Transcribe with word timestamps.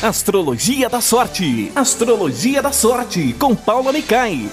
Astrologia 0.00 0.88
da 0.88 1.00
Sorte. 1.00 1.72
Astrologia 1.74 2.62
da 2.62 2.70
Sorte 2.70 3.32
com 3.32 3.56
Paula 3.56 3.92
Micai. 3.92 4.48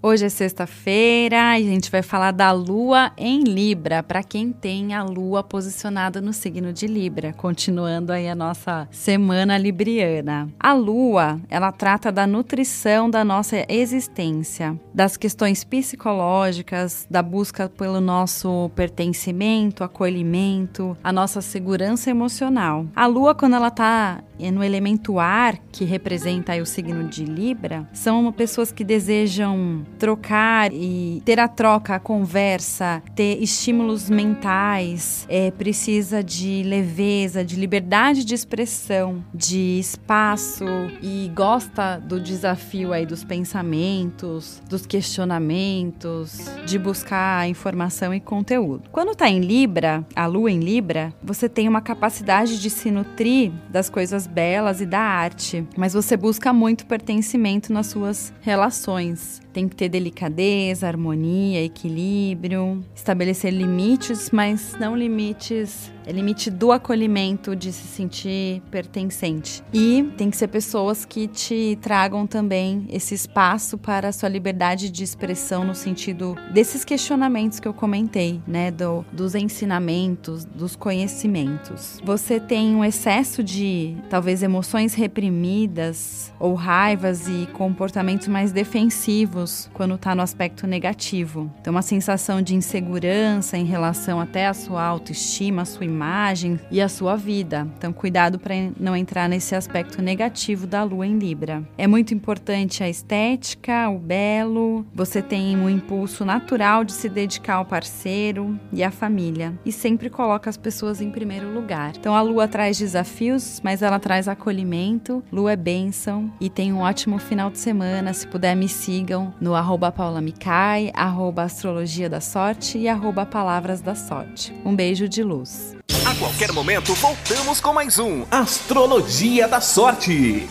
Hoje 0.00 0.26
é 0.26 0.28
sexta-feira 0.28 1.58
e 1.58 1.66
a 1.66 1.70
gente 1.70 1.90
vai 1.90 2.02
falar 2.02 2.30
da 2.30 2.52
Lua 2.52 3.10
em 3.16 3.42
Libra, 3.42 4.00
para 4.00 4.22
quem 4.22 4.52
tem 4.52 4.94
a 4.94 5.02
Lua 5.02 5.42
posicionada 5.42 6.20
no 6.20 6.32
signo 6.32 6.72
de 6.72 6.86
Libra, 6.86 7.32
continuando 7.32 8.12
aí 8.12 8.28
a 8.28 8.34
nossa 8.34 8.86
semana 8.92 9.58
libriana. 9.58 10.48
A 10.58 10.72
Lua, 10.72 11.40
ela 11.50 11.72
trata 11.72 12.12
da 12.12 12.28
nutrição 12.28 13.10
da 13.10 13.24
nossa 13.24 13.66
existência, 13.68 14.78
das 14.94 15.16
questões 15.16 15.64
psicológicas, 15.64 17.04
da 17.10 17.20
busca 17.20 17.68
pelo 17.68 18.00
nosso 18.00 18.70
pertencimento, 18.76 19.82
acolhimento, 19.82 20.96
a 21.02 21.12
nossa 21.12 21.40
segurança 21.40 22.08
emocional. 22.08 22.86
A 22.94 23.04
Lua, 23.06 23.34
quando 23.34 23.56
ela 23.56 23.70
tá 23.70 24.22
no 24.52 24.62
elemento 24.62 25.18
ar, 25.18 25.58
que 25.72 25.84
representa 25.84 26.54
o 26.62 26.64
signo 26.64 27.08
de 27.08 27.24
Libra, 27.24 27.88
são 27.92 28.30
pessoas 28.30 28.70
que 28.70 28.84
desejam 28.84 29.84
trocar 29.98 30.72
e 30.72 31.20
ter 31.24 31.40
a 31.40 31.48
troca, 31.48 31.96
a 31.96 32.00
conversa, 32.00 33.02
ter 33.14 33.42
estímulos 33.42 34.08
mentais, 34.08 35.26
é, 35.28 35.50
precisa 35.50 36.22
de 36.22 36.62
leveza, 36.62 37.44
de 37.44 37.56
liberdade 37.56 38.24
de 38.24 38.34
expressão, 38.34 39.24
de 39.34 39.78
espaço 39.78 40.64
e 41.02 41.30
gosta 41.34 41.98
do 41.98 42.20
desafio 42.20 42.92
aí 42.92 43.04
dos 43.04 43.24
pensamentos, 43.24 44.62
dos 44.68 44.86
questionamentos, 44.86 46.38
de 46.64 46.78
buscar 46.78 47.48
informação 47.48 48.14
e 48.14 48.20
conteúdo. 48.20 48.88
Quando 48.92 49.12
está 49.12 49.28
em 49.28 49.40
Libra, 49.40 50.06
a 50.14 50.26
lua 50.26 50.50
em 50.50 50.60
Libra, 50.60 51.12
você 51.22 51.48
tem 51.48 51.68
uma 51.68 51.80
capacidade 51.80 52.60
de 52.60 52.70
se 52.70 52.90
nutrir 52.90 53.52
das 53.68 53.90
coisas 53.90 54.26
belas 54.26 54.80
e 54.80 54.86
da 54.86 55.00
arte, 55.00 55.66
mas 55.76 55.94
você 55.94 56.16
busca 56.16 56.52
muito 56.52 56.86
pertencimento 56.86 57.72
nas 57.72 57.88
suas 57.88 58.32
relações. 58.40 59.40
Tem 59.52 59.68
que 59.68 59.74
ter 59.74 59.87
delicadeza, 59.88 60.86
harmonia, 60.86 61.64
equilíbrio, 61.64 62.84
estabelecer 62.94 63.52
limites, 63.52 64.30
mas 64.30 64.76
não 64.78 64.96
limites 64.96 65.90
é 66.08 66.12
limite 66.12 66.50
do 66.50 66.72
acolhimento, 66.72 67.54
de 67.54 67.70
se 67.70 67.86
sentir 67.86 68.62
pertencente. 68.70 69.62
E 69.74 70.10
tem 70.16 70.30
que 70.30 70.38
ser 70.38 70.48
pessoas 70.48 71.04
que 71.04 71.28
te 71.28 71.78
tragam 71.82 72.26
também 72.26 72.86
esse 72.88 73.14
espaço 73.14 73.76
para 73.76 74.08
a 74.08 74.12
sua 74.12 74.30
liberdade 74.30 74.88
de 74.88 75.04
expressão 75.04 75.66
no 75.66 75.74
sentido 75.74 76.34
desses 76.50 76.82
questionamentos 76.82 77.60
que 77.60 77.68
eu 77.68 77.74
comentei, 77.74 78.40
né, 78.46 78.70
do, 78.70 79.04
dos 79.12 79.34
ensinamentos, 79.34 80.46
dos 80.46 80.74
conhecimentos. 80.74 82.00
Você 82.02 82.40
tem 82.40 82.74
um 82.74 82.82
excesso 82.82 83.44
de 83.44 83.94
talvez 84.08 84.42
emoções 84.42 84.94
reprimidas 84.94 86.32
ou 86.40 86.54
raivas 86.54 87.28
e 87.28 87.46
comportamentos 87.52 88.28
mais 88.28 88.50
defensivos 88.50 89.68
quando 89.78 89.94
está 89.94 90.12
no 90.12 90.22
aspecto 90.22 90.66
negativo. 90.66 91.48
Então 91.60 91.70
uma 91.70 91.82
sensação 91.82 92.42
de 92.42 92.52
insegurança 92.52 93.56
em 93.56 93.64
relação 93.64 94.20
até 94.20 94.48
à 94.48 94.52
sua 94.52 94.82
autoestima, 94.82 95.62
à 95.62 95.64
sua 95.64 95.86
imagem 95.86 96.58
e 96.68 96.80
a 96.80 96.88
sua 96.88 97.14
vida. 97.14 97.64
Então, 97.78 97.92
cuidado 97.92 98.40
para 98.40 98.54
não 98.78 98.96
entrar 98.96 99.28
nesse 99.28 99.54
aspecto 99.54 100.02
negativo 100.02 100.66
da 100.66 100.82
lua 100.82 101.06
em 101.06 101.16
Libra. 101.16 101.62
É 101.78 101.86
muito 101.86 102.12
importante 102.12 102.82
a 102.82 102.88
estética, 102.88 103.88
o 103.88 104.00
belo. 104.00 104.84
Você 104.92 105.22
tem 105.22 105.56
um 105.56 105.70
impulso 105.70 106.24
natural 106.24 106.82
de 106.82 106.92
se 106.92 107.08
dedicar 107.08 107.54
ao 107.54 107.64
parceiro 107.64 108.58
e 108.72 108.82
à 108.82 108.90
família 108.90 109.56
e 109.64 109.70
sempre 109.70 110.10
coloca 110.10 110.50
as 110.50 110.56
pessoas 110.56 111.00
em 111.00 111.10
primeiro 111.10 111.54
lugar. 111.54 111.92
Então, 111.96 112.16
a 112.16 112.20
lua 112.20 112.48
traz 112.48 112.76
desafios, 112.76 113.60
mas 113.62 113.80
ela 113.80 114.00
traz 114.00 114.26
acolhimento. 114.26 115.22
Lua 115.30 115.52
é 115.52 115.56
bênção 115.56 116.32
e 116.40 116.50
tem 116.50 116.72
um 116.72 116.80
ótimo 116.80 117.16
final 117.20 117.48
de 117.48 117.58
semana. 117.58 118.12
Se 118.12 118.26
puder, 118.26 118.56
me 118.56 118.68
sigam 118.68 119.32
no 119.40 119.54
arroba 119.54 119.67
paulamicai, 119.92 120.90
arroba 120.94 121.42
astrologia 121.42 122.08
da 122.08 122.20
sorte 122.20 122.78
e 122.78 122.88
arroba 122.88 123.26
palavras 123.26 123.80
da 123.80 123.94
sorte. 123.94 124.54
Um 124.64 124.74
beijo 124.74 125.08
de 125.08 125.22
luz. 125.22 125.76
A 126.06 126.14
qualquer 126.14 126.52
momento 126.52 126.94
voltamos 126.94 127.60
com 127.60 127.72
mais 127.74 127.98
um 127.98 128.24
Astrologia 128.30 129.46
da 129.46 129.60
Sorte. 129.60 130.48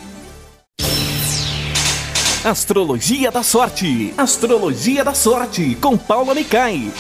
Astrologia 2.46 3.32
da 3.32 3.42
Sorte. 3.42 4.14
Astrologia 4.16 5.04
da 5.04 5.16
Sorte 5.16 5.76
com 5.76 5.98
Paula 5.98 6.36
Micai. 6.36 6.92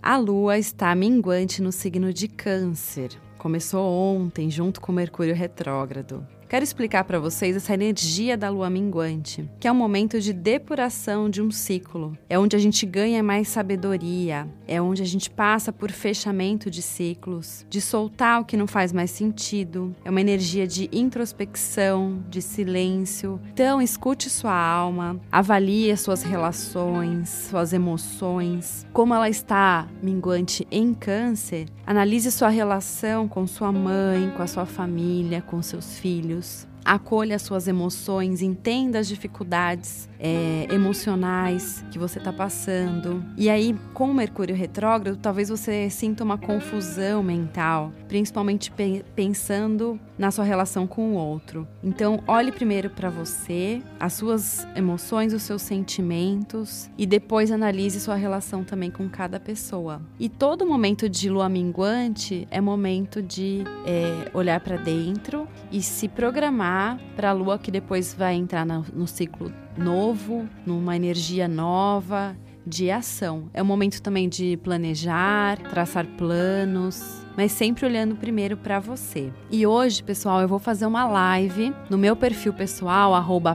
A 0.00 0.16
lua 0.16 0.56
está 0.56 0.94
minguante 0.94 1.60
no 1.60 1.72
signo 1.72 2.12
de 2.12 2.28
Câncer. 2.28 3.10
Começou 3.36 3.84
ontem, 3.84 4.48
junto 4.50 4.80
com 4.80 4.92
Mercúrio 4.92 5.34
retrógrado. 5.34 6.24
Quero 6.48 6.64
explicar 6.64 7.04
para 7.04 7.20
vocês 7.20 7.54
essa 7.54 7.74
energia 7.74 8.34
da 8.34 8.48
lua 8.48 8.70
minguante, 8.70 9.46
que 9.60 9.68
é 9.68 9.72
um 9.72 9.74
momento 9.74 10.18
de 10.18 10.32
depuração 10.32 11.28
de 11.28 11.42
um 11.42 11.50
ciclo. 11.50 12.16
É 12.26 12.38
onde 12.38 12.56
a 12.56 12.58
gente 12.58 12.86
ganha 12.86 13.22
mais 13.22 13.48
sabedoria, 13.48 14.48
é 14.66 14.80
onde 14.80 15.02
a 15.02 15.04
gente 15.04 15.28
passa 15.28 15.70
por 15.70 15.90
fechamento 15.90 16.70
de 16.70 16.80
ciclos, 16.80 17.66
de 17.68 17.82
soltar 17.82 18.40
o 18.40 18.46
que 18.46 18.56
não 18.56 18.66
faz 18.66 18.94
mais 18.94 19.10
sentido. 19.10 19.94
É 20.02 20.08
uma 20.08 20.22
energia 20.22 20.66
de 20.66 20.88
introspecção, 20.90 22.24
de 22.30 22.40
silêncio. 22.40 23.38
Então, 23.52 23.82
escute 23.82 24.30
sua 24.30 24.58
alma, 24.58 25.20
avalie 25.30 25.92
as 25.92 26.00
suas 26.00 26.22
relações, 26.22 27.28
suas 27.28 27.74
emoções, 27.74 28.86
como 28.90 29.12
ela 29.12 29.28
está 29.28 29.86
minguante 30.02 30.66
em 30.70 30.94
Câncer. 30.94 31.66
Analise 31.86 32.32
sua 32.32 32.48
relação 32.48 33.28
com 33.28 33.46
sua 33.46 33.70
mãe, 33.70 34.30
com 34.34 34.42
a 34.42 34.46
sua 34.46 34.64
família, 34.64 35.42
com 35.42 35.60
seus 35.60 35.98
filhos 35.98 36.37
news. 36.38 36.66
Acolha 36.88 37.38
suas 37.38 37.68
emoções, 37.68 38.40
entenda 38.40 38.98
as 38.98 39.06
dificuldades 39.06 40.08
é, 40.18 40.66
emocionais 40.70 41.84
que 41.90 41.98
você 41.98 42.18
está 42.18 42.32
passando. 42.32 43.22
E 43.36 43.50
aí, 43.50 43.76
com 43.92 44.10
o 44.10 44.14
Mercúrio 44.14 44.56
retrógrado, 44.56 45.16
talvez 45.16 45.48
você 45.48 45.90
sinta 45.90 46.24
uma 46.24 46.38
confusão 46.38 47.22
mental, 47.22 47.92
principalmente 48.08 48.70
pe 48.70 49.04
pensando 49.14 50.00
na 50.18 50.30
sua 50.30 50.44
relação 50.44 50.86
com 50.86 51.12
o 51.12 51.14
outro. 51.14 51.68
Então, 51.82 52.22
olhe 52.26 52.50
primeiro 52.50 52.90
para 52.90 53.10
você, 53.10 53.82
as 54.00 54.14
suas 54.14 54.66
emoções, 54.74 55.32
os 55.32 55.42
seus 55.42 55.62
sentimentos 55.62 56.90
e 56.96 57.06
depois 57.06 57.52
analise 57.52 58.00
sua 58.00 58.14
relação 58.16 58.64
também 58.64 58.90
com 58.90 59.08
cada 59.08 59.38
pessoa. 59.38 60.00
E 60.18 60.28
todo 60.28 60.66
momento 60.66 61.08
de 61.08 61.28
lua 61.28 61.48
minguante 61.48 62.48
é 62.50 62.60
momento 62.60 63.22
de 63.22 63.62
é, 63.86 64.30
olhar 64.34 64.60
para 64.60 64.76
dentro 64.76 65.46
e 65.70 65.82
se 65.82 66.08
programar 66.08 66.77
para 67.16 67.30
a 67.30 67.32
lua 67.32 67.58
que 67.58 67.70
depois 67.70 68.14
vai 68.14 68.34
entrar 68.34 68.64
no, 68.64 69.06
ciclo 69.06 69.52
novo, 69.76 70.48
numa 70.66 70.96
energia 70.96 71.48
nova 71.48 72.36
de 72.66 72.90
ação. 72.90 73.48
É 73.54 73.62
o 73.62 73.66
momento 73.66 74.02
também 74.02 74.28
de 74.28 74.56
planejar, 74.58 75.58
traçar 75.70 76.06
planos, 76.06 77.24
mas 77.36 77.52
sempre 77.52 77.86
olhando 77.86 78.16
primeiro 78.16 78.56
para 78.56 78.78
você. 78.78 79.32
E 79.50 79.66
hoje, 79.66 80.02
pessoal, 80.02 80.40
eu 80.42 80.48
vou 80.48 80.58
fazer 80.58 80.84
uma 80.86 81.06
live 81.06 81.72
no 81.88 81.96
meu 81.96 82.14
perfil 82.14 82.52
pessoal 82.52 83.12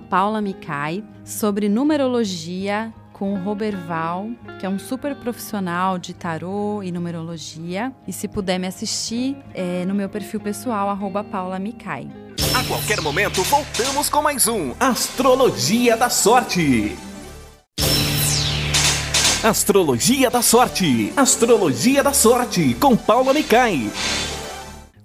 @paulamicai 0.09 1.03
sobre 1.23 1.69
numerologia 1.69 2.93
com 3.13 3.33
o 3.33 3.37
Roberval, 3.37 4.29
que 4.59 4.65
é 4.65 4.69
um 4.69 4.79
super 4.79 5.15
profissional 5.15 5.99
de 5.99 6.13
tarô 6.13 6.81
e 6.81 6.91
numerologia. 6.91 7.93
E 8.07 8.11
se 8.11 8.27
puder 8.27 8.59
me 8.59 8.67
assistir, 8.67 9.37
é 9.53 9.85
no 9.85 9.93
meu 9.93 10.09
perfil 10.09 10.39
pessoal, 10.39 10.97
paulamicai. 11.31 12.09
A 12.55 12.63
qualquer 12.67 13.01
momento 13.01 13.43
voltamos 13.43 14.09
com 14.09 14.21
mais 14.21 14.47
um 14.47 14.73
Astrologia 14.79 15.95
da 15.95 16.09
Sorte. 16.09 16.97
Astrologia 19.43 20.29
da 20.29 20.41
Sorte. 20.41 21.13
Astrologia 21.15 22.01
da 22.01 22.13
Sorte 22.13 22.73
com 22.75 22.95
Paula 22.95 23.33
Micai. 23.33 23.91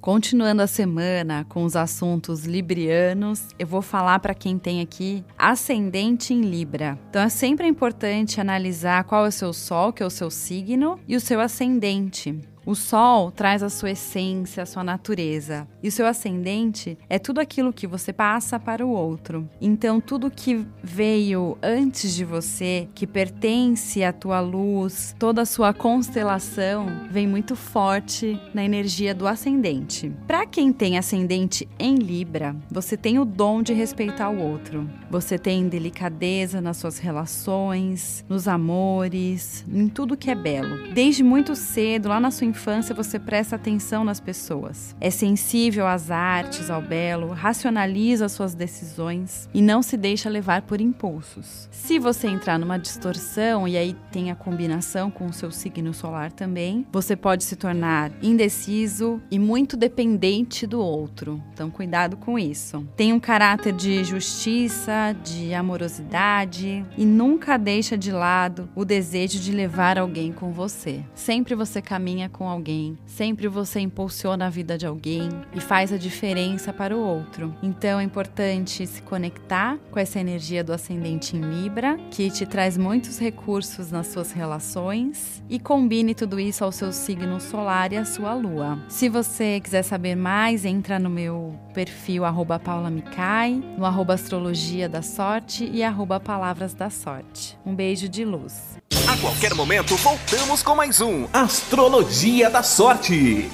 Continuando 0.01 0.63
a 0.63 0.67
semana 0.67 1.45
com 1.49 1.65
os 1.65 1.77
assuntos 1.77 2.45
librianos, 2.45 3.49
eu 3.59 3.67
vou 3.67 3.83
falar 3.83 4.21
para 4.21 4.33
quem 4.33 4.59
tem 4.59 4.81
aqui 4.81 5.25
ascendente 5.37 6.33
em 6.33 6.41
Libra. 6.41 6.99
Então 7.11 7.21
é 7.21 7.29
sempre 7.29 7.67
importante 7.67 8.41
analisar 8.41 9.05
qual 9.05 9.27
é 9.27 9.29
o 9.29 9.33
seu 9.33 9.53
sol, 9.53 9.93
que 9.93 10.03
é 10.03 10.07
o 10.07 10.11
seu 10.11 10.31
signo, 10.31 10.99
e 11.07 11.17
o 11.17 11.21
seu 11.21 11.41
ascendente. 11.41 12.41
O 12.69 12.75
Sol 12.75 13.31
traz 13.31 13.63
a 13.63 13.71
sua 13.71 13.93
essência, 13.93 14.63
a 14.63 14.67
sua 14.67 14.85
natureza. 14.85 15.67
E 15.83 15.89
o 15.89 15.91
seu 15.91 16.07
ascendente 16.07 16.99
é 17.09 17.19
tudo 17.19 17.41
aquilo 17.41 17.73
que 17.73 17.87
você 17.87 18.13
passa 18.13 18.61
para 18.61 18.85
o 18.85 18.91
outro. 18.91 19.49
Então, 19.59 20.03
tudo 20.03 20.31
que 20.31 20.67
veio 20.83 21.57
antes 21.63 22.15
de 22.15 22.27
você, 22.27 22.87
que 22.95 23.07
pertence 23.07 24.05
à 24.05 24.13
tua 24.13 24.41
luz, 24.41 25.17
toda 25.19 25.41
a 25.41 25.47
sua 25.47 25.73
constelação, 25.73 27.09
vem 27.11 27.27
muito 27.27 27.57
forte 27.57 28.39
na 28.53 28.63
energia 28.63 29.15
do 29.15 29.27
ascendente. 29.27 30.13
Para 30.27 30.45
quem 30.45 30.71
tem 30.71 30.99
ascendente 30.99 31.67
em 31.79 31.95
Libra, 31.95 32.55
você 32.71 32.99
tem 32.99 33.19
o 33.19 33.25
dom 33.25 33.63
de 33.63 33.73
respeitar 33.73 34.29
o 34.29 34.43
outro. 34.43 34.87
Você 35.11 35.39
tem 35.39 35.71
delicadeza 35.71 36.61
nas 36.61 36.77
suas 36.77 36.99
relações, 36.99 38.23
nos 38.29 38.47
amores, 38.47 39.65
em 39.73 39.89
tudo 39.89 40.19
que 40.19 40.31
é 40.31 40.35
belo. 40.35 40.93
Desde 40.93 41.23
muito 41.23 41.57
cedo, 41.57 42.11
lá 42.11 42.21
na 42.21 42.31
sua 42.31 42.47
infância 42.47 42.58
você 42.95 43.19
presta 43.19 43.57
atenção 43.57 44.05
nas 44.05 44.21
pessoas. 44.21 44.95
É 45.01 45.11
sensível 45.11 45.87
às 45.87 46.11
artes, 46.11 46.71
ao 46.71 46.83
belo, 46.83 47.29
racionaliza 47.29 48.29
suas 48.29 48.55
decisões 48.55 49.49
e 49.55 49.63
não 49.63 49.83
se 49.83 49.97
deixa 49.97 50.29
levar 50.29 50.63
por 50.63 50.81
impulsos. 50.81 51.69
Se 51.71 51.99
você 51.99 52.29
entrar 52.29 52.59
numa 52.59 52.79
distorção 52.79 53.67
e 53.69 53.77
aí 53.77 53.97
tem 54.11 54.31
a 54.31 54.35
combinação 54.35 55.11
com 55.11 55.27
o 55.27 55.33
seu 55.33 55.51
signo 55.51 55.95
solar 55.95 56.33
também, 56.33 56.87
você 56.93 57.15
pode 57.15 57.45
se 57.45 57.57
tornar 57.57 58.11
indeciso 58.23 59.21
e 59.31 59.39
muito 59.39 59.77
dependente 59.77 60.67
do 60.67 60.81
outro. 60.81 61.43
Então, 61.53 61.71
cuidado 61.71 62.17
com 62.17 62.39
isso. 62.39 62.87
Tem 62.97 63.13
um 63.13 63.21
caráter 63.21 63.73
de 63.73 64.03
justiça, 64.05 65.15
de 65.23 65.55
amorosidade 65.55 66.85
e 66.97 67.05
nunca 67.05 67.57
deixa 67.57 67.97
de 67.97 68.11
lado 68.11 68.69
o 68.75 68.85
desejo 68.85 69.39
de 69.39 69.53
levar 69.53 69.99
alguém 69.99 70.33
com 70.33 70.53
você. 70.53 71.05
Sempre 71.15 71.55
você 71.55 71.83
caminha 71.83 72.29
com 72.29 72.48
alguém, 72.49 72.99
sempre 73.07 73.49
você 73.49 73.81
impulsiona 73.81 74.47
a 74.47 74.51
vida 74.51 74.79
de 74.79 74.87
alguém 74.87 75.29
e 75.55 75.61
faz 75.61 75.93
a 75.93 75.97
diferença 75.97 76.73
para 76.73 76.97
o 76.97 77.01
outro. 77.01 77.55
Então 77.63 78.01
é 78.01 78.03
importante 78.03 78.87
se 78.87 79.03
conectar 79.03 79.79
com 79.91 79.99
essa 79.99 80.19
energia 80.19 80.65
do 80.65 80.73
ascendente 80.73 81.37
em 81.37 81.41
Libra, 81.41 81.99
que 82.11 82.31
te 82.31 82.47
traz 82.47 82.77
muitos 82.77 83.19
recursos 83.19 83.91
nas 83.91 84.09
suas 84.09 84.33
relações 84.33 85.43
e 85.49 85.59
combine 85.59 86.15
tudo 86.15 86.39
isso 86.41 86.65
ao 86.65 86.73
seu 86.73 86.93
signo 86.93 87.41
solar 87.41 87.93
e 87.93 87.97
à 87.97 88.05
sua 88.05 88.35
lua. 88.35 88.79
Se 88.89 89.09
você 89.09 89.61
quiser 89.61 89.83
saber 89.83 90.15
mais, 90.15 90.65
entra 90.65 90.99
no 90.99 91.11
meu 91.11 91.55
perfil 91.75 92.25
paulamicai, 92.59 93.63
no 93.77 93.85
astrologia 94.15 94.89
da 94.89 95.03
sorte 95.03 95.65
e 95.65 95.83
palavras 96.19 96.75
da 96.75 96.91
sorte. 96.91 97.59
Um 97.65 97.75
beijo 97.75 98.09
de 98.09 98.25
luz. 98.25 98.79
A 99.09 99.17
qualquer 99.17 99.55
momento 99.55 99.97
voltamos 99.97 100.63
com 100.63 100.75
mais 100.75 101.01
um 101.01 101.27
Astrologia 101.33 102.51
da 102.51 102.63
Sorte. 102.63 103.51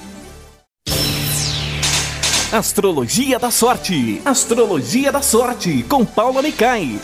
Astrologia 2.51 3.39
da 3.39 3.49
Sorte. 3.49 4.21
Astrologia 4.25 5.13
da 5.13 5.21
Sorte 5.21 5.81
com 5.83 6.03
Paula 6.05 6.41
Micai. 6.41 6.99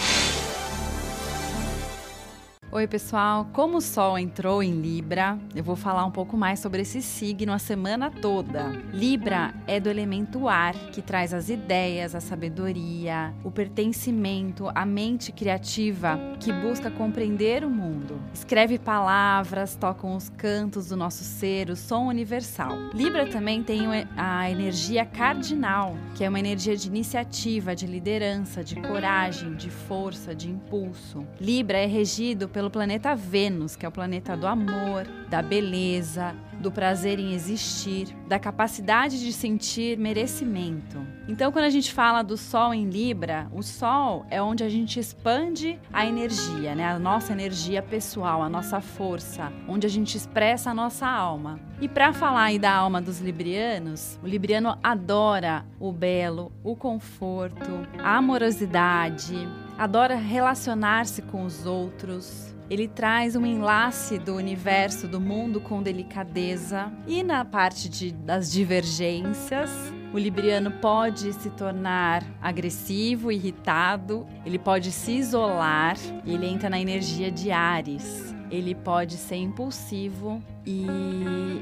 Oi, 2.74 2.88
pessoal. 2.88 3.50
Como 3.51 3.80
o 3.80 3.81
Sol 3.81 4.18
entrou 4.18 4.63
em 4.63 4.80
Libra, 4.80 5.38
eu 5.53 5.62
vou 5.62 5.75
falar 5.75 6.06
um 6.06 6.12
pouco 6.12 6.38
mais 6.38 6.57
sobre 6.62 6.83
esse 6.83 7.01
signo 7.01 7.51
a 7.51 7.59
semana 7.59 8.09
toda. 8.09 8.69
Libra 8.94 9.53
é 9.68 9.77
do 9.77 9.89
elemento 9.89 10.48
ar, 10.48 10.74
que 10.94 11.01
traz 11.01 11.33
as 11.33 11.50
ideias, 11.50 12.15
a 12.15 12.21
sabedoria, 12.21 13.33
o 13.44 13.51
pertencimento, 13.51 14.71
a 14.74 14.86
mente 14.86 15.33
criativa 15.33 16.18
que 16.39 16.53
busca 16.53 16.89
compreender 16.89 17.65
o 17.65 17.69
mundo. 17.69 18.20
Escreve 18.33 18.80
palavras, 18.80 19.75
tocam 19.75 20.16
os 20.16 20.30
cantos 20.30 20.88
do 20.88 20.95
nosso 20.95 21.24
ser, 21.24 21.69
o 21.69 21.75
som 21.75 22.07
universal. 22.07 22.78
Libra 22.94 23.28
também 23.28 23.62
tem 23.62 23.81
a 24.16 24.50
energia 24.50 25.06
cardinal, 25.06 25.95
que 26.16 26.24
é 26.24 26.30
uma 26.30 26.39
energia 26.39 26.75
de 26.75 26.88
iniciativa, 26.88 27.75
de 27.75 27.86
liderança, 27.86 28.63
de 28.63 28.75
coragem, 28.75 29.56
de 29.56 29.69
força, 29.69 30.33
de 30.33 30.50
impulso. 30.50 31.25
Libra 31.39 31.78
é 31.78 31.86
regido 31.86 32.48
pelo 32.48 32.69
planeta 32.69 33.16
Vênus, 33.16 33.75
que 33.75 33.86
é 33.86 33.89
o 33.89 33.92
planeta 33.92 34.36
do 34.38 34.48
amor, 34.48 35.06
da 35.30 35.42
beleza, 35.42 36.34
do 36.62 36.72
prazer 36.72 37.19
em 37.19 37.34
existir, 37.34 38.16
da 38.28 38.40
capacidade 38.40 39.19
de 39.19 39.34
sentir 39.34 39.98
merecimento. 39.98 41.06
Então, 41.28 41.52
quando 41.52 41.66
a 41.66 41.69
gente 41.69 41.92
fala 41.92 42.22
do 42.22 42.38
Sol 42.38 42.74
em 42.74 42.90
Libra, 42.90 43.48
o 43.52 43.62
Sol 43.62 44.25
é 44.30 44.42
onde 44.42 44.63
a 44.63 44.69
gente 44.69 45.00
expande 45.00 45.80
a 45.92 46.06
energia, 46.06 46.75
né? 46.75 46.86
A 46.86 47.00
nossa 47.00 47.34
energia 47.34 47.81
pessoal, 47.81 48.42
a 48.42 48.50
nossa 48.50 48.80
força, 48.80 49.52
onde 49.68 49.88
a 49.88 49.90
gente 49.90 50.16
expressa 50.16 50.72
a 50.72 50.74
nossa 50.74 51.08
alma. 51.08 51.60
E 51.81 51.88
para 51.88 52.13
falar 52.13 52.44
aí 52.44 52.60
da 52.60 52.72
alma 52.72 53.02
dos 53.02 53.19
librianos, 53.19 54.19
o 54.24 54.28
libriano 54.28 54.78
adora 54.84 55.66
o 55.80 55.92
belo, 55.92 56.52
o 56.63 56.75
conforto, 56.75 57.88
a 57.98 58.18
amorosidade, 58.18 59.36
adora 59.78 60.16
relacionar-se 60.16 61.24
com 61.24 61.44
os 61.44 61.66
outros, 61.66 62.54
ele 62.71 62.88
traz 62.88 63.35
um 63.35 63.45
enlace 63.45 64.18
do 64.18 64.33
universo, 64.33 65.06
do 65.06 65.19
mundo 65.19 65.59
com 65.59 65.83
delicadeza. 65.83 66.89
E 67.06 67.21
na 67.21 67.44
parte 67.44 67.89
de, 67.89 68.13
das 68.13 68.50
divergências, 68.50 69.69
o 70.13 70.18
libriano 70.18 70.71
pode 70.71 71.33
se 71.33 71.50
tornar 71.50 72.23
agressivo, 72.41 73.29
irritado, 73.29 74.25
ele 74.45 74.57
pode 74.57 74.89
se 74.89 75.12
isolar, 75.12 75.97
ele 76.25 76.47
entra 76.47 76.69
na 76.69 76.79
energia 76.79 77.29
de 77.29 77.51
Ares 77.51 78.33
ele 78.51 78.75
pode 78.75 79.15
ser 79.15 79.38
impulsivo 79.38 80.44
e 80.65 80.86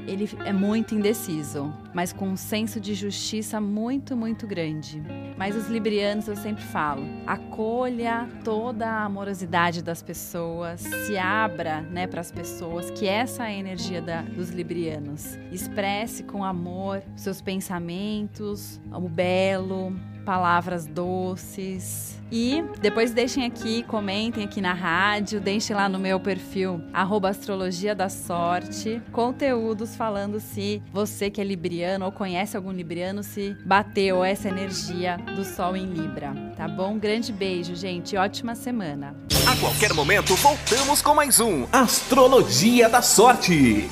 ele 0.06 0.28
é 0.44 0.52
muito 0.52 0.94
indeciso, 0.94 1.72
mas 1.94 2.12
com 2.12 2.28
um 2.28 2.36
senso 2.36 2.80
de 2.80 2.94
justiça 2.94 3.60
muito, 3.60 4.16
muito 4.16 4.46
grande. 4.46 5.02
Mas 5.38 5.56
os 5.56 5.68
librianos, 5.68 6.28
eu 6.28 6.36
sempre 6.36 6.62
falo, 6.64 7.02
acolha 7.26 8.28
toda 8.44 8.86
a 8.86 9.04
amorosidade 9.04 9.82
das 9.82 10.02
pessoas, 10.02 10.80
se 10.80 11.16
abra 11.16 11.80
né, 11.80 12.06
para 12.06 12.20
as 12.20 12.30
pessoas, 12.30 12.90
que 12.90 13.06
essa 13.06 13.44
é 13.44 13.46
a 13.46 13.54
energia 13.54 14.02
da, 14.02 14.22
dos 14.22 14.50
librianos. 14.50 15.38
Expresse 15.50 16.24
com 16.24 16.44
amor 16.44 17.02
seus 17.16 17.40
pensamentos, 17.40 18.80
o 18.92 19.08
belo, 19.08 19.94
palavras 20.30 20.86
doces. 20.86 22.16
E 22.30 22.62
depois 22.80 23.12
deixem 23.12 23.44
aqui, 23.44 23.82
comentem 23.82 24.44
aqui 24.44 24.60
na 24.60 24.72
rádio, 24.72 25.40
deixem 25.40 25.74
lá 25.74 25.88
no 25.88 25.98
meu 25.98 26.20
perfil, 26.20 26.80
astrologia 27.28 27.96
da 27.96 28.08
sorte, 28.08 29.02
conteúdos 29.10 29.96
falando 29.96 30.38
se 30.38 30.80
você 30.92 31.30
que 31.30 31.40
é 31.40 31.44
libriano 31.44 32.04
ou 32.04 32.12
conhece 32.12 32.56
algum 32.56 32.70
libriano, 32.70 33.24
se 33.24 33.56
bateu 33.66 34.22
essa 34.22 34.48
energia 34.48 35.16
do 35.34 35.44
Sol 35.44 35.76
em 35.76 35.86
Libra, 35.86 36.32
tá 36.56 36.68
bom? 36.68 36.96
Grande 36.96 37.32
beijo, 37.32 37.74
gente, 37.74 38.16
ótima 38.16 38.54
semana. 38.54 39.16
A 39.48 39.56
qualquer 39.56 39.92
momento 39.92 40.36
voltamos 40.36 41.02
com 41.02 41.12
mais 41.12 41.40
um 41.40 41.66
Astrologia 41.72 42.88
da 42.88 43.02
Sorte. 43.02 43.90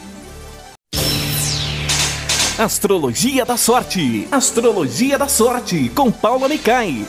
Astrologia 2.58 3.44
da 3.44 3.56
Sorte. 3.56 4.26
Astrologia 4.32 5.16
da 5.16 5.28
Sorte 5.28 5.88
com 5.90 6.10
Paula 6.10 6.48
Micai. 6.48 7.06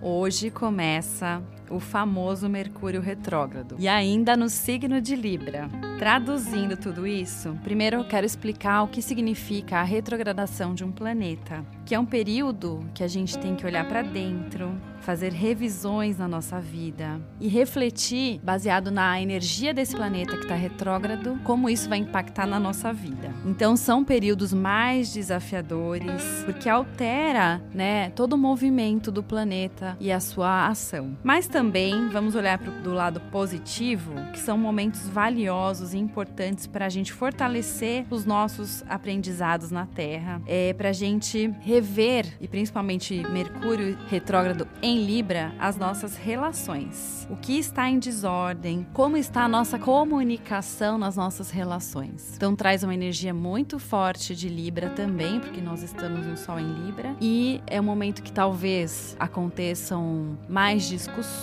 Hoje 0.00 0.50
começa 0.50 1.42
o 1.72 1.80
famoso 1.80 2.48
Mercúrio 2.48 3.00
retrógrado 3.00 3.76
e 3.78 3.88
ainda 3.88 4.36
no 4.36 4.48
signo 4.48 5.00
de 5.00 5.16
Libra. 5.16 5.68
Traduzindo 5.98 6.76
tudo 6.76 7.06
isso, 7.06 7.56
primeiro 7.62 7.96
eu 7.96 8.04
quero 8.04 8.26
explicar 8.26 8.82
o 8.82 8.88
que 8.88 9.00
significa 9.00 9.78
a 9.78 9.82
retrogradação 9.82 10.74
de 10.74 10.84
um 10.84 10.90
planeta, 10.90 11.64
que 11.86 11.94
é 11.94 11.98
um 11.98 12.04
período 12.04 12.84
que 12.94 13.04
a 13.04 13.08
gente 13.08 13.38
tem 13.38 13.54
que 13.54 13.64
olhar 13.64 13.86
para 13.86 14.02
dentro, 14.02 14.72
fazer 15.02 15.32
revisões 15.32 16.18
na 16.18 16.28
nossa 16.28 16.60
vida 16.60 17.20
e 17.40 17.48
refletir, 17.48 18.40
baseado 18.42 18.90
na 18.90 19.20
energia 19.20 19.74
desse 19.74 19.94
planeta 19.94 20.36
que 20.36 20.42
está 20.42 20.54
retrógrado, 20.54 21.38
como 21.44 21.68
isso 21.68 21.88
vai 21.88 21.98
impactar 21.98 22.46
na 22.46 22.58
nossa 22.58 22.92
vida. 22.92 23.32
Então 23.44 23.76
são 23.76 24.04
períodos 24.04 24.52
mais 24.52 25.12
desafiadores, 25.12 26.22
porque 26.44 26.68
altera, 26.68 27.60
né, 27.74 28.10
todo 28.10 28.34
o 28.34 28.38
movimento 28.38 29.10
do 29.10 29.22
planeta 29.22 29.96
e 30.00 30.10
a 30.10 30.20
sua 30.20 30.68
ação. 30.68 31.16
Mas 31.22 31.46
também 31.46 31.61
vamos 32.12 32.34
olhar 32.34 32.58
pro, 32.58 32.70
do 32.70 32.92
lado 32.92 33.20
positivo, 33.20 34.12
que 34.32 34.38
são 34.38 34.56
momentos 34.56 35.08
valiosos 35.08 35.94
e 35.94 35.98
importantes 35.98 36.66
para 36.66 36.86
a 36.86 36.88
gente 36.88 37.12
fortalecer 37.12 38.06
os 38.08 38.24
nossos 38.24 38.84
aprendizados 38.88 39.70
na 39.70 39.86
Terra, 39.86 40.40
é 40.46 40.72
para 40.74 40.90
a 40.90 40.92
gente 40.92 41.52
rever 41.60 42.26
e 42.40 42.46
principalmente 42.46 43.22
Mercúrio 43.32 43.98
retrógrado 44.08 44.68
em 44.80 44.92
em 44.92 45.06
Libra 45.06 45.54
as 45.58 45.78
nossas 45.78 46.16
relações. 46.16 47.26
O 47.30 47.36
que 47.36 47.58
está 47.58 47.88
em 47.88 47.98
desordem, 47.98 48.86
como 48.92 49.16
está 49.16 49.44
a 49.44 49.48
nossa 49.48 49.78
comunicação 49.78 50.98
nas 50.98 51.16
nossas 51.16 51.50
relações. 51.50 52.34
Então 52.36 52.54
traz 52.54 52.82
uma 52.82 52.92
energia 52.92 53.32
muito 53.32 53.78
forte 53.78 54.36
de 54.36 54.50
Libra 54.50 54.90
também, 54.90 55.40
porque 55.40 55.62
nós 55.62 55.82
estamos 55.82 56.26
no 56.26 56.36
Sol 56.36 56.60
em 56.60 56.70
Libra. 56.84 57.16
E 57.20 57.62
é 57.66 57.80
um 57.80 57.84
momento 57.84 58.22
que 58.22 58.30
talvez 58.30 59.16
aconteçam 59.18 60.38
mais 60.46 60.86
discussões, 60.86 61.41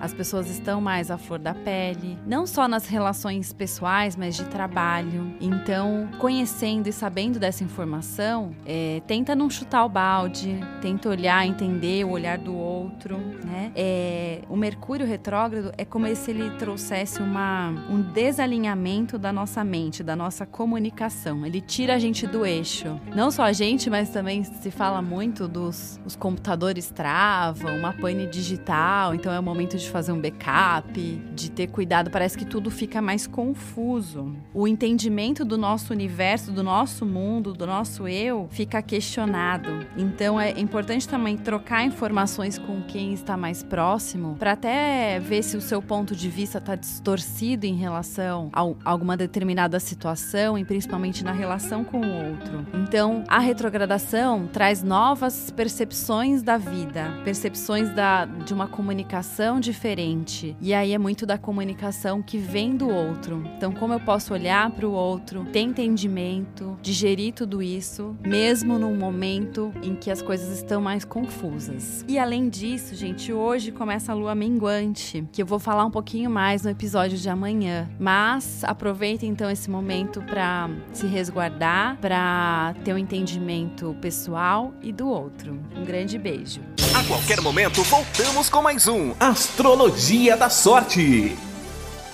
as 0.00 0.12
pessoas 0.12 0.50
estão 0.50 0.80
mais 0.80 1.10
à 1.10 1.16
flor 1.16 1.38
da 1.38 1.54
pele, 1.54 2.18
não 2.26 2.46
só 2.46 2.68
nas 2.68 2.86
relações 2.86 3.52
pessoais, 3.52 4.14
mas 4.14 4.36
de 4.36 4.44
trabalho. 4.44 5.34
Então, 5.40 6.08
conhecendo 6.18 6.88
e 6.88 6.92
sabendo 6.92 7.38
dessa 7.38 7.64
informação, 7.64 8.54
é, 8.66 9.00
tenta 9.06 9.34
não 9.34 9.48
chutar 9.48 9.86
o 9.86 9.88
balde, 9.88 10.60
tenta 10.82 11.08
olhar, 11.08 11.46
entender 11.46 12.04
o 12.04 12.10
olhar 12.10 12.36
do 12.36 12.54
outro, 12.54 13.16
né? 13.42 13.72
É, 13.74 14.42
o 14.50 14.56
Mercúrio 14.56 15.06
retrógrado 15.06 15.72
é 15.78 15.84
como 15.84 16.14
se 16.14 16.30
ele 16.30 16.50
trouxesse 16.58 17.22
uma, 17.22 17.70
um 17.88 18.02
desalinhamento 18.02 19.18
da 19.18 19.32
nossa 19.32 19.64
mente, 19.64 20.02
da 20.02 20.14
nossa 20.14 20.44
comunicação. 20.44 21.46
Ele 21.46 21.60
tira 21.60 21.94
a 21.94 21.98
gente 21.98 22.26
do 22.26 22.44
eixo. 22.44 23.00
Não 23.14 23.30
só 23.30 23.44
a 23.44 23.52
gente, 23.52 23.88
mas 23.88 24.10
também 24.10 24.44
se 24.44 24.70
fala 24.70 25.00
muito 25.00 25.48
dos 25.48 25.98
os 26.04 26.16
computadores 26.16 26.90
travam, 26.90 27.76
uma 27.76 27.92
pane 27.92 28.26
digital. 28.26 29.14
Então 29.22 29.32
é 29.32 29.38
o 29.38 29.42
momento 29.42 29.78
de 29.78 29.88
fazer 29.88 30.10
um 30.10 30.20
backup, 30.20 31.00
de 31.32 31.48
ter 31.48 31.68
cuidado. 31.68 32.10
Parece 32.10 32.36
que 32.36 32.44
tudo 32.44 32.72
fica 32.72 33.00
mais 33.00 33.24
confuso. 33.24 34.34
O 34.52 34.66
entendimento 34.66 35.44
do 35.44 35.56
nosso 35.56 35.92
universo, 35.92 36.50
do 36.50 36.60
nosso 36.60 37.06
mundo, 37.06 37.52
do 37.52 37.64
nosso 37.64 38.08
eu, 38.08 38.48
fica 38.50 38.82
questionado. 38.82 39.86
Então 39.96 40.40
é 40.40 40.58
importante 40.58 41.08
também 41.08 41.36
trocar 41.36 41.84
informações 41.84 42.58
com 42.58 42.82
quem 42.82 43.12
está 43.12 43.36
mais 43.36 43.62
próximo, 43.62 44.34
para 44.40 44.52
até 44.52 45.20
ver 45.20 45.44
se 45.44 45.56
o 45.56 45.60
seu 45.60 45.80
ponto 45.80 46.16
de 46.16 46.28
vista 46.28 46.58
está 46.58 46.74
distorcido 46.74 47.64
em 47.64 47.76
relação 47.76 48.50
a 48.52 48.60
alguma 48.84 49.16
determinada 49.16 49.78
situação 49.78 50.58
e 50.58 50.64
principalmente 50.64 51.22
na 51.22 51.30
relação 51.30 51.84
com 51.84 52.00
o 52.00 52.28
outro. 52.28 52.66
Então, 52.74 53.22
a 53.28 53.38
retrogradação 53.38 54.48
traz 54.48 54.82
novas 54.82 55.52
percepções 55.52 56.42
da 56.42 56.56
vida, 56.56 57.20
percepções 57.24 57.88
da, 57.94 58.24
de 58.24 58.52
uma 58.52 58.66
comunicação 58.66 59.11
diferente. 59.60 60.56
E 60.60 60.72
aí 60.72 60.92
é 60.92 60.98
muito 60.98 61.26
da 61.26 61.36
comunicação 61.36 62.22
que 62.22 62.38
vem 62.38 62.76
do 62.76 62.88
outro. 62.88 63.42
Então, 63.56 63.72
como 63.72 63.92
eu 63.92 64.00
posso 64.00 64.32
olhar 64.32 64.70
para 64.70 64.86
o 64.86 64.92
outro, 64.92 65.44
ter 65.52 65.60
entendimento, 65.60 66.78
digerir 66.80 67.34
tudo 67.34 67.62
isso, 67.62 68.16
mesmo 68.24 68.78
num 68.78 68.96
momento 68.96 69.72
em 69.82 69.94
que 69.94 70.10
as 70.10 70.22
coisas 70.22 70.56
estão 70.56 70.80
mais 70.80 71.04
confusas. 71.04 72.04
E 72.08 72.18
além 72.18 72.48
disso, 72.48 72.94
gente, 72.94 73.32
hoje 73.32 73.70
começa 73.70 74.12
a 74.12 74.14
lua 74.14 74.34
minguante, 74.34 75.26
que 75.32 75.42
eu 75.42 75.46
vou 75.46 75.58
falar 75.58 75.84
um 75.84 75.90
pouquinho 75.90 76.30
mais 76.30 76.62
no 76.62 76.70
episódio 76.70 77.18
de 77.18 77.28
amanhã. 77.28 77.88
Mas 77.98 78.64
aproveita 78.64 79.26
então 79.26 79.50
esse 79.50 79.70
momento 79.70 80.22
para 80.22 80.70
se 80.92 81.06
resguardar, 81.06 81.98
para 81.98 82.74
ter 82.84 82.92
um 82.94 82.98
entendimento 82.98 83.96
pessoal 84.00 84.72
e 84.82 84.92
do 84.92 85.08
outro. 85.08 85.58
Um 85.76 85.84
grande 85.84 86.18
beijo. 86.18 86.60
A 86.94 87.04
qualquer 87.04 87.40
momento 87.40 87.82
voltamos 87.84 88.48
com 88.48 88.62
mais 88.62 88.86
um 88.86 89.01
Astrologia 89.18 90.36
da 90.36 90.48
Sorte. 90.48 91.51